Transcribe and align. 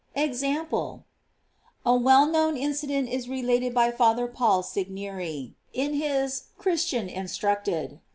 EXAMPLE. 0.15 1.05
A 1.85 1.93
well 1.95 2.25
known 2.25 2.57
incident 2.57 3.07
is 3.07 3.29
related 3.29 3.71
by 3.71 3.91
Father 3.91 4.25
Paul 4.27 4.63
Segneri 4.63 5.53
in 5.73 5.93
his 5.93 6.45
"Christian 6.57 7.07
Instructed.'' 7.07 7.99